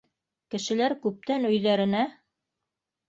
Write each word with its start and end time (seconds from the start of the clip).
Кешеләр 0.53 0.95
күптән 1.05 1.47
өйҙәренә 1.53 2.03